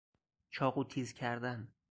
[0.49, 1.73] چاقو تیز کردن